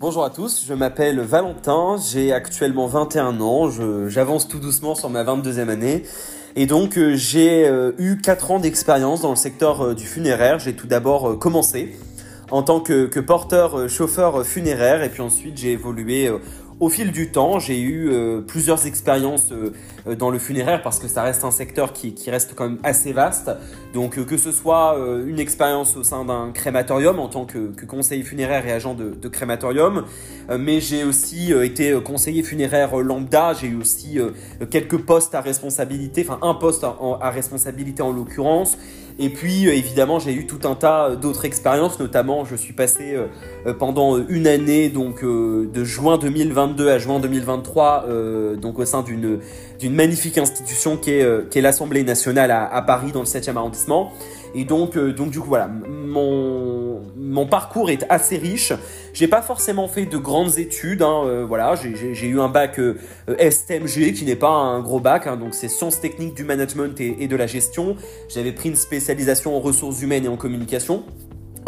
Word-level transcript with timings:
Bonjour 0.00 0.24
à 0.24 0.30
tous, 0.30 0.64
je 0.64 0.74
m'appelle 0.74 1.18
Valentin, 1.18 1.96
j'ai 1.96 2.32
actuellement 2.32 2.86
21 2.86 3.40
ans, 3.40 3.68
j'avance 4.06 4.46
tout 4.46 4.60
doucement 4.60 4.94
sur 4.94 5.10
ma 5.10 5.24
22e 5.24 5.68
année. 5.68 6.04
Et 6.54 6.66
donc 6.66 6.96
euh, 6.96 7.16
j'ai 7.16 7.66
euh, 7.66 7.90
eu 7.98 8.16
4 8.16 8.52
ans 8.52 8.58
d'expérience 8.60 9.22
dans 9.22 9.30
le 9.30 9.36
secteur 9.36 9.84
euh, 9.84 9.94
du 9.96 10.06
funéraire. 10.06 10.60
J'ai 10.60 10.76
tout 10.76 10.86
d'abord 10.86 11.40
commencé 11.40 11.96
en 12.52 12.62
tant 12.62 12.78
que, 12.78 13.06
que 13.06 13.18
porteur 13.18 13.88
chauffeur 13.88 14.46
funéraire 14.46 15.02
et 15.02 15.08
puis 15.08 15.20
ensuite 15.20 15.58
j'ai 15.58 15.72
évolué 15.72 16.30
au 16.80 16.88
fil 16.88 17.10
du 17.10 17.30
temps, 17.30 17.58
j'ai 17.58 17.80
eu 17.80 18.08
euh, 18.10 18.40
plusieurs 18.40 18.86
expériences 18.86 19.50
euh, 19.50 19.72
euh, 20.06 20.14
dans 20.14 20.30
le 20.30 20.38
funéraire 20.38 20.80
parce 20.82 21.00
que 21.00 21.08
ça 21.08 21.22
reste 21.22 21.42
un 21.44 21.50
secteur 21.50 21.92
qui, 21.92 22.14
reste 22.28 22.54
quand 22.54 22.68
même 22.68 22.78
assez 22.84 23.12
vaste. 23.12 23.50
Donc 23.94 24.24
que 24.24 24.36
ce 24.36 24.52
soit 24.52 24.98
une 25.26 25.40
expérience 25.40 25.96
au 25.96 26.02
sein 26.04 26.24
d'un 26.24 26.50
crématorium 26.52 27.18
en 27.18 27.28
tant 27.28 27.46
que, 27.46 27.72
conseiller 27.86 28.22
funéraire 28.22 28.66
et 28.66 28.72
agent 28.72 28.94
de, 28.94 29.28
crématorium, 29.28 30.04
mais 30.58 30.80
j'ai 30.80 31.04
aussi 31.04 31.52
été 31.52 31.98
conseiller 32.04 32.42
funéraire 32.42 32.96
lambda, 32.98 33.54
j'ai 33.54 33.68
eu 33.68 33.76
aussi 33.76 34.18
quelques 34.70 34.98
postes 34.98 35.34
à 35.34 35.40
responsabilité, 35.40 36.26
enfin 36.28 36.38
un 36.42 36.52
poste 36.52 36.84
à 36.84 37.30
responsabilité 37.30 38.02
en 38.02 38.12
l'occurrence. 38.12 38.76
Et 39.18 39.30
puis 39.30 39.68
évidemment 39.68 40.18
j'ai 40.18 40.32
eu 40.32 40.46
tout 40.46 40.68
un 40.68 40.74
tas 40.74 41.16
d'autres 41.16 41.44
expériences, 41.44 41.98
notamment 41.98 42.44
je 42.44 42.54
suis 42.54 42.72
passé 42.72 43.16
pendant 43.78 44.18
une 44.28 44.46
année 44.46 44.88
donc 44.88 45.24
de 45.24 45.84
juin 45.84 46.18
2020 46.18 46.80
à 46.86 46.98
juin 46.98 47.20
2023, 47.20 48.04
euh, 48.08 48.56
donc 48.56 48.78
au 48.78 48.84
sein 48.84 49.02
d'une 49.02 49.40
magnifique 49.94 50.38
institution 50.38 50.96
qui 50.96 51.12
est, 51.12 51.22
euh, 51.22 51.48
est 51.54 51.60
l'Assemblée 51.60 52.02
nationale 52.02 52.50
à, 52.50 52.82
Paris 52.82 53.12
dans 53.12 53.20
le 53.20 53.26
7e 53.26 53.56
arrondissement. 53.56 54.12
Et 54.54 54.64
donc, 54.64 54.96
euh, 54.96 55.12
donc 55.12 55.30
du 55.30 55.40
coup 55.40 55.48
voilà, 55.48 55.68
mon, 55.68 56.87
mon 57.38 57.46
parcours 57.46 57.88
est 57.88 58.04
assez 58.08 58.36
riche. 58.36 58.72
J'ai 59.14 59.28
pas 59.28 59.42
forcément 59.42 59.86
fait 59.86 60.06
de 60.06 60.18
grandes 60.18 60.58
études, 60.58 61.02
hein, 61.02 61.44
voilà, 61.46 61.74
j'ai 61.76 62.26
eu 62.26 62.40
un 62.40 62.48
bac 62.48 62.80
STMG 63.28 64.12
qui 64.12 64.24
n'est 64.24 64.36
pas 64.36 64.50
un 64.50 64.80
gros 64.80 64.98
bac, 64.98 65.26
hein, 65.26 65.36
donc 65.36 65.54
c'est 65.54 65.68
sciences 65.68 66.00
techniques 66.00 66.34
du 66.34 66.44
management 66.44 67.00
et 67.00 67.28
de 67.28 67.36
la 67.36 67.46
gestion. 67.46 67.96
J'avais 68.28 68.52
pris 68.52 68.70
une 68.70 68.76
spécialisation 68.76 69.56
en 69.56 69.60
ressources 69.60 70.02
humaines 70.02 70.24
et 70.24 70.28
en 70.28 70.36
communication. 70.36 71.04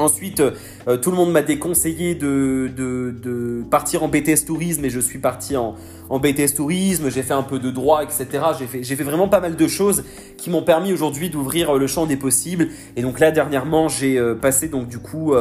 Ensuite, 0.01 0.41
euh, 0.41 0.97
tout 0.97 1.11
le 1.11 1.17
monde 1.17 1.31
m'a 1.31 1.43
déconseillé 1.43 2.15
de, 2.15 3.62
partir 3.70 4.03
en 4.03 4.09
BTS 4.09 4.47
tourisme 4.47 4.84
et 4.84 4.91
je 4.91 4.98
suis 4.98 5.19
parti 5.19 5.56
en, 5.56 5.75
BTS 6.11 6.55
tourisme, 6.56 7.09
j'ai 7.09 7.23
fait 7.23 7.34
un 7.34 7.45
peu 7.45 7.61
de 7.61 7.70
droit, 7.70 8.03
etc. 8.03 8.27
J'ai 8.59 8.97
fait, 8.97 9.05
vraiment 9.05 9.28
pas 9.28 9.41
mal 9.41 9.55
de 9.55 9.69
choses 9.69 10.03
qui 10.37 10.51
m'ont 10.51 10.62
permis 10.62 10.93
aujourd'hui 10.93 11.31
d'ouvrir 11.31 11.77
euh, 11.77 11.78
le 11.78 11.87
champ 11.87 12.06
des 12.06 12.17
possibles. 12.17 12.69
Et 12.97 13.03
donc 13.03 13.21
là, 13.21 13.31
dernièrement, 13.31 13.89
j'ai 13.89 14.19
euh, 14.19 14.34
passé 14.34 14.69
donc 14.69 14.89
du 14.89 14.98
coup 14.98 15.34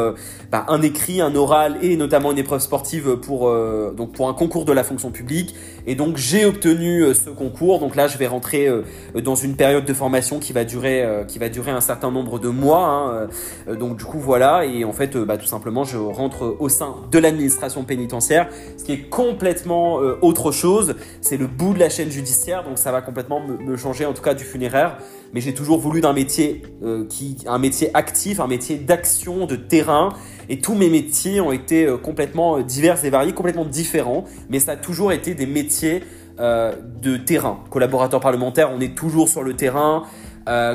bah, 0.51 0.65
un 0.67 0.81
écrit, 0.81 1.21
un 1.21 1.33
oral 1.35 1.77
et 1.81 1.95
notamment 1.95 2.31
une 2.31 2.37
épreuve 2.37 2.59
sportive 2.59 3.15
pour 3.15 3.51
donc 3.95 4.11
pour 4.11 4.27
un 4.27 4.33
concours 4.33 4.65
de 4.65 4.73
la 4.73 4.83
fonction 4.83 5.09
publique. 5.09 5.55
Et 5.87 5.95
donc 5.95 6.17
j'ai 6.17 6.45
obtenu 6.45 7.13
ce 7.13 7.29
concours. 7.29 7.79
Donc 7.79 7.95
là, 7.95 8.07
je 8.07 8.17
vais 8.17 8.27
rentrer 8.27 8.69
dans 9.15 9.35
une 9.35 9.55
période 9.55 9.85
de 9.85 9.93
formation 9.93 10.39
qui 10.39 10.53
va 10.53 10.65
durer 10.65 11.23
qui 11.27 11.39
va 11.39 11.49
durer 11.49 11.71
un 11.71 11.81
certain 11.81 12.11
nombre 12.11 12.39
de 12.39 12.49
mois. 12.49 13.29
Hein. 13.67 13.75
Donc 13.75 13.97
du 13.97 14.05
coup 14.05 14.19
voilà. 14.19 14.48
Et 14.63 14.85
en 14.85 14.93
fait, 14.93 15.17
bah, 15.17 15.37
tout 15.37 15.45
simplement, 15.45 15.83
je 15.83 15.97
rentre 15.97 16.55
au 16.59 16.69
sein 16.69 16.95
de 17.11 17.19
l'administration 17.19 17.83
pénitentiaire, 17.83 18.49
ce 18.77 18.83
qui 18.83 18.93
est 18.93 19.09
complètement 19.09 19.95
autre 20.21 20.51
chose. 20.51 20.95
C'est 21.21 21.37
le 21.37 21.47
bout 21.47 21.73
de 21.73 21.79
la 21.79 21.89
chaîne 21.89 22.11
judiciaire, 22.11 22.63
donc 22.63 22.77
ça 22.77 22.91
va 22.91 23.01
complètement 23.01 23.41
me, 23.41 23.77
changer, 23.77 24.05
en 24.05 24.13
tout 24.13 24.21
cas 24.21 24.33
du 24.33 24.43
funéraire. 24.43 24.97
Mais 25.33 25.41
j'ai 25.41 25.53
toujours 25.53 25.79
voulu 25.79 26.01
d'un 26.01 26.13
métier 26.13 26.63
euh, 26.83 27.05
qui, 27.07 27.37
un 27.45 27.59
métier 27.59 27.91
actif, 27.93 28.39
un 28.39 28.47
métier 28.47 28.77
d'action, 28.77 29.45
de 29.45 29.55
terrain. 29.55 30.13
Et 30.49 30.59
tous 30.59 30.73
mes 30.73 30.89
métiers 30.89 31.39
ont 31.39 31.51
été 31.51 31.85
euh, 31.85 31.97
complètement 31.97 32.57
euh, 32.57 32.63
divers 32.63 33.03
et 33.05 33.09
variés, 33.09 33.33
complètement 33.33 33.65
différents. 33.65 34.25
Mais 34.49 34.59
ça 34.59 34.71
a 34.71 34.75
toujours 34.75 35.11
été 35.11 35.35
des 35.35 35.45
métiers 35.45 36.03
de 36.39 37.17
terrain. 37.17 37.59
Collaborateur 37.69 38.21
parlementaire, 38.21 38.71
on 38.73 38.79
est 38.79 38.95
toujours 38.95 39.27
sur 39.27 39.43
le 39.43 39.57
terrain. 39.57 40.05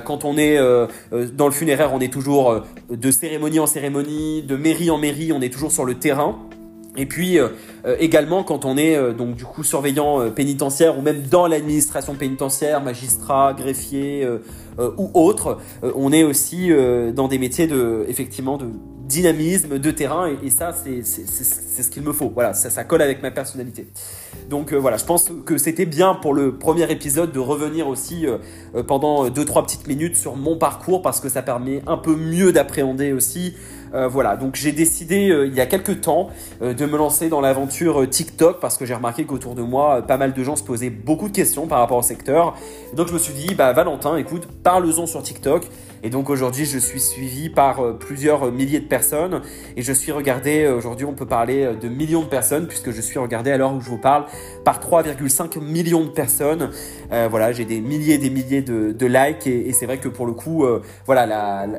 Quand 0.05 0.25
on 0.25 0.37
est 0.37 0.59
dans 1.33 1.47
le 1.47 1.53
funéraire, 1.53 1.93
on 1.93 2.01
est 2.01 2.13
toujours 2.13 2.65
de 2.91 3.11
cérémonie 3.11 3.59
en 3.59 3.67
cérémonie, 3.67 4.43
de 4.43 4.57
mairie 4.57 4.91
en 4.91 4.99
mairie, 4.99 5.33
on 5.33 5.41
est 5.41 5.53
toujours 5.53 5.73
sur 5.73 5.85
le 5.85 5.95
terrain. 5.95 6.39
Et 6.97 7.07
puis 7.07 7.39
euh, 7.39 7.49
euh, 7.87 7.97
également 7.99 8.45
quand 8.45 8.65
on 8.65 8.77
est 8.77 8.97
euh, 8.97 9.13
donc 9.13 9.35
du 9.35 9.45
coup 9.45 9.65
surveillant 9.65 10.31
pénitentiaire 10.31 10.99
ou 10.99 11.03
même 11.03 11.23
dans 11.23 11.47
l'administration 11.47 12.15
pénitentiaire, 12.15 12.83
magistrat, 12.83 13.55
greffier 13.55 14.29
ou 14.79 15.11
autre, 15.15 15.59
on 15.83 16.13
est 16.13 16.25
aussi 16.25 16.71
dans 17.15 17.29
des 17.29 17.39
métiers 17.39 17.67
de 17.67 18.05
effectivement 18.09 18.57
de 18.57 18.67
dynamisme, 19.07 19.79
de 19.79 19.91
terrain 19.91 20.29
et, 20.43 20.51
ça 20.51 20.73
c'est 20.73 21.03
ce 21.03 21.91
qu'il 21.91 22.03
me 22.03 22.13
faut. 22.13 22.31
Voilà, 22.35 22.55
ça, 22.55 22.71
ça 22.71 22.85
colle 22.85 23.03
avec 23.03 23.23
ma 23.23 23.31
personnalité. 23.31 23.87
Donc 24.51 24.73
voilà, 24.73 24.97
je 24.97 25.05
pense 25.05 25.31
que 25.45 25.59
c'était 25.59 25.87
bien 25.87 26.15
pour 26.15 26.35
le 26.35 26.57
premier 26.57 26.91
épisode 26.91 27.33
de 27.33 27.39
revenir 27.39 27.87
aussi 27.89 28.27
pendant 28.87 29.29
deux 29.29 29.45
trois 29.45 29.63
petites 29.63 29.87
minutes 29.87 30.17
sur 30.17 30.37
mon 30.37 30.57
parcours 30.57 31.03
parce 31.03 31.21
que 31.21 31.29
ça 31.29 31.43
permet 31.43 31.83
un 31.87 31.97
peu 31.97 32.17
mieux 32.17 32.53
d'appréhender 32.53 33.13
aussi 33.13 33.55
euh, 33.95 34.09
voilà, 34.09 34.37
donc 34.37 34.57
j'ai 34.57 34.73
décidé 34.73 35.31
euh, 35.31 35.47
il 35.47 35.55
y 35.55 35.61
a 35.61 35.67
quelques 35.67 36.01
temps 36.01 36.31
euh, 36.63 36.75
de 36.75 36.85
me 36.85 36.97
lancer 36.97 37.29
dans 37.29 37.41
l'aventure 37.41 38.09
TikTok 38.09 38.59
parce 38.61 38.77
que 38.77 38.85
j'ai 38.85 38.95
remarqué 38.95 39.25
qu'autour 39.25 39.55
de 39.55 39.63
moi, 39.63 40.03
pas 40.03 40.17
mal 40.17 40.33
de 40.33 40.43
gens 40.43 40.57
se 40.57 40.65
posaient 40.65 40.91
beaucoup 40.91 41.29
de 41.29 41.35
questions 41.35 41.67
par 41.67 41.79
rapport 41.79 41.99
au 41.99 42.03
secteur. 42.03 42.57
donc 42.95 43.09
je 43.09 43.13
me 43.13 43.19
suis 43.19 43.35
dit, 43.35 43.55
bah 43.55 43.73
Valentin, 43.73 44.17
écoute, 44.17 44.49
parle-en 44.63 45.07
sur 45.07 45.23
TikTok. 45.23 45.69
Et 46.05 46.11
donc 46.11 46.31
aujourd'hui, 46.31 46.65
je 46.65 46.79
suis 46.79 47.01
suivi 47.01 47.49
par 47.49 47.99
plusieurs 47.99 48.53
milliers 48.53 48.79
de 48.79 48.87
personnes 48.87 49.41
et 49.77 49.83
je 49.83 49.93
suis 49.93 50.13
regardé, 50.13 50.69
aujourd'hui 50.69 51.07
on 51.07 51.15
peut 51.15 51.27
parler 51.27 51.71
de 51.81 51.89
millions 51.89 52.23
de 52.23 52.29
personnes 52.29 52.69
puisque 52.69 52.93
je 52.93 53.01
suis 53.01 53.19
regardé 53.19 53.51
à 53.51 53.57
l'heure 53.57 53.75
où 53.75 53.81
je 53.81 53.89
vous 53.89 53.99
parle 53.99 54.27
par 54.65 54.81
3,5 54.81 55.61
millions 55.61 56.05
de 56.05 56.11
personnes. 56.11 56.71
voilà, 57.11 57.53
j'ai 57.53 57.65
des 57.65 57.81
milliers 57.81 58.15
et 58.15 58.19
des 58.19 58.31
milliers 58.31 58.63
de, 58.63 59.07
likes 59.07 59.47
et, 59.47 59.73
c'est 59.73 59.87
vrai 59.87 59.99
que 59.99 60.09
pour 60.09 60.27
le 60.27 60.33
coup, 60.33 60.67
voilà, 61.07 61.27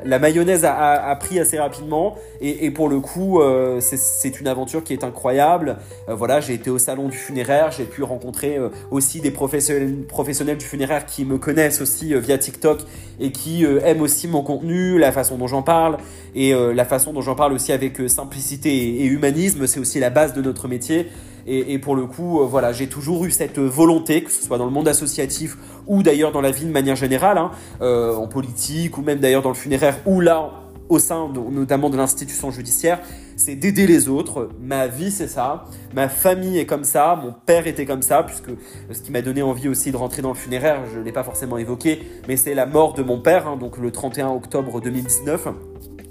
la, 0.04 0.18
mayonnaise 0.18 0.64
a 0.64 1.16
pris 1.20 1.38
assez 1.38 1.58
rapidement. 1.58 2.16
Et, 2.40 2.70
pour 2.70 2.88
le 2.88 3.00
coup, 3.00 3.40
euh, 3.40 3.80
c'est 3.80 4.40
une 4.40 4.48
aventure 4.48 4.84
qui 4.84 4.92
est 4.92 5.04
incroyable. 5.04 5.78
Euh, 6.08 6.14
voilà, 6.14 6.40
j'ai 6.40 6.54
été 6.54 6.70
au 6.70 6.78
salon 6.78 7.08
du 7.08 7.16
funéraire, 7.16 7.70
j'ai 7.70 7.84
pu 7.84 8.02
rencontrer 8.02 8.56
euh, 8.56 8.68
aussi 8.90 9.20
des 9.20 9.30
professionnels, 9.30 10.02
professionnels 10.06 10.58
du 10.58 10.64
funéraire 10.64 11.06
qui 11.06 11.24
me 11.24 11.38
connaissent 11.38 11.80
aussi 11.80 12.14
via 12.14 12.38
TikTok 12.38 12.80
et 13.20 13.32
qui 13.32 13.64
aiment 13.64 14.02
aussi 14.02 14.15
mon 14.26 14.42
contenu, 14.42 14.98
la 14.98 15.12
façon 15.12 15.36
dont 15.36 15.46
j'en 15.46 15.62
parle 15.62 15.98
et 16.34 16.52
la 16.52 16.84
façon 16.84 17.12
dont 17.12 17.20
j'en 17.20 17.34
parle 17.34 17.52
aussi 17.52 17.72
avec 17.72 18.00
simplicité 18.08 19.02
et, 19.02 19.04
humanisme. 19.04 19.66
C'est 19.66 19.80
aussi 19.80 20.00
la 20.00 20.10
base 20.10 20.34
de 20.34 20.42
notre 20.42 20.68
métier. 20.68 21.08
Et, 21.46 21.78
pour 21.78 21.94
le 21.94 22.06
coup, 22.06 22.44
voilà, 22.46 22.72
j'ai 22.72 22.88
toujours 22.88 23.24
eu 23.24 23.30
cette 23.30 23.58
volonté, 23.58 24.22
que 24.22 24.32
ce 24.32 24.44
soit 24.44 24.58
dans 24.58 24.64
le 24.64 24.72
monde 24.72 24.88
associatif 24.88 25.56
ou 25.86 26.02
d'ailleurs 26.02 26.32
dans 26.32 26.40
la 26.40 26.50
vie 26.50 26.64
de 26.64 26.72
manière 26.72 26.96
générale, 26.96 27.38
hein, 27.38 27.50
en 27.80 28.26
politique 28.26 28.98
ou 28.98 29.02
même 29.02 29.20
d'ailleurs 29.20 29.42
dans 29.42 29.50
le 29.50 29.54
funéraire, 29.54 29.98
où 30.06 30.20
là, 30.20 30.65
au 30.88 30.98
sein 30.98 31.30
notamment 31.50 31.90
de 31.90 31.96
l'institution 31.96 32.50
judiciaire, 32.50 33.00
c'est 33.36 33.54
d'aider 33.54 33.86
les 33.86 34.08
autres. 34.08 34.48
Ma 34.60 34.86
vie, 34.86 35.10
c'est 35.10 35.28
ça. 35.28 35.64
Ma 35.94 36.08
famille 36.08 36.58
est 36.58 36.66
comme 36.66 36.84
ça. 36.84 37.20
Mon 37.22 37.32
père 37.32 37.66
était 37.66 37.84
comme 37.84 38.02
ça, 38.02 38.22
puisque 38.22 38.50
ce 38.90 39.00
qui 39.00 39.12
m'a 39.12 39.22
donné 39.22 39.42
envie 39.42 39.68
aussi 39.68 39.90
de 39.90 39.96
rentrer 39.96 40.22
dans 40.22 40.30
le 40.30 40.36
funéraire, 40.36 40.82
je 40.92 40.98
ne 40.98 41.04
l'ai 41.04 41.12
pas 41.12 41.24
forcément 41.24 41.58
évoqué, 41.58 42.02
mais 42.28 42.36
c'est 42.36 42.54
la 42.54 42.66
mort 42.66 42.94
de 42.94 43.02
mon 43.02 43.20
père, 43.20 43.46
hein, 43.46 43.56
donc 43.56 43.78
le 43.78 43.90
31 43.90 44.30
octobre 44.30 44.80
2019. 44.80 45.48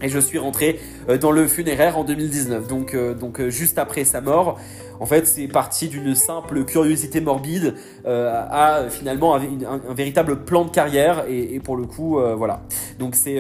Et 0.01 0.09
je 0.09 0.19
suis 0.19 0.37
rentré 0.37 0.79
euh, 1.09 1.17
dans 1.17 1.31
le 1.31 1.47
funéraire 1.47 1.97
en 1.97 2.03
2019, 2.03 2.67
donc, 2.67 2.93
euh, 2.93 3.13
donc 3.13 3.39
euh, 3.39 3.49
juste 3.49 3.79
après 3.79 4.03
sa 4.03 4.21
mort. 4.21 4.59
En 4.99 5.05
fait, 5.05 5.25
c'est 5.25 5.47
parti 5.47 5.87
d'une 5.87 6.15
simple 6.15 6.63
curiosité 6.63 7.19
morbide 7.21 7.75
à 8.05 8.85
finalement 8.89 9.35
un, 9.35 9.93
véritable 9.93 10.45
plan 10.45 10.63
de 10.63 10.69
carrière. 10.69 11.25
Et 11.29 11.59
pour 11.59 11.75
le 11.75 11.85
coup, 11.85 12.17
voilà. 12.37 12.61
Donc 12.97 13.15
c'est 13.15 13.35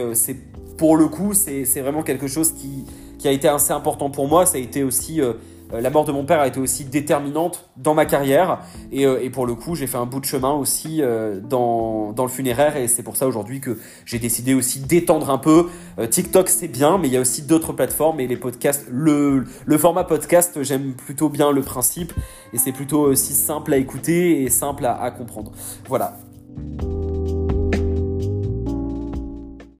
pour 0.77 0.97
le 0.97 1.07
coup, 1.07 1.33
c'est 1.33 1.81
vraiment 1.81 2.03
quelque 2.03 2.27
chose 2.27 2.53
qui, 2.53 2.85
a 3.27 3.31
été 3.31 3.47
assez 3.47 3.71
important 3.71 4.11
pour 4.11 4.27
moi. 4.27 4.45
Ça 4.45 4.57
a 4.57 4.59
été 4.59 4.83
aussi 4.83 5.19
euh, 5.19 5.33
euh, 5.73 5.81
la 5.81 5.89
mort 5.89 6.05
de 6.05 6.11
mon 6.11 6.25
père 6.25 6.41
a 6.41 6.47
été 6.47 6.59
aussi 6.59 6.85
déterminante 6.85 7.71
dans 7.75 7.95
ma 7.95 8.05
carrière 8.05 8.59
et, 8.91 9.07
euh, 9.07 9.27
pour 9.31 9.47
le 9.47 9.55
coup 9.55 9.73
j'ai 9.73 9.87
fait 9.87 9.97
un 9.97 10.05
bout 10.05 10.19
de 10.19 10.25
chemin 10.25 10.53
aussi 10.53 11.01
dans, 11.49 12.13
le 12.15 12.27
funéraire 12.27 12.77
et 12.77 12.87
c'est 12.87 13.01
pour 13.01 13.15
ça 13.15 13.25
aujourd'hui 13.25 13.61
que 13.61 13.79
j'ai 14.05 14.19
décidé 14.19 14.53
aussi 14.53 14.79
d'étendre 14.79 15.31
un 15.31 15.39
peu. 15.39 15.69
TikTok 16.07 16.49
c'est 16.49 16.67
bien 16.67 16.99
mais 16.99 17.07
il 17.07 17.15
y 17.15 17.17
a 17.17 17.21
aussi 17.21 17.41
d'autres 17.41 17.73
plateformes 17.73 18.19
et 18.19 18.27
les 18.27 18.37
podcasts, 18.37 18.85
le, 18.91 19.43
format 19.79 20.03
podcast 20.03 20.61
j'aime 20.61 20.93
plutôt 20.93 21.29
bien 21.29 21.51
le 21.51 21.61
principe 21.61 22.13
et 22.53 22.59
c'est 22.59 22.73
plutôt 22.73 23.01
aussi 23.01 23.33
simple 23.33 23.73
à 23.73 23.77
écouter 23.77 24.43
et 24.43 24.51
simple 24.51 24.85
à 24.85 25.09
comprendre. 25.09 25.51
Voilà. 25.87 26.15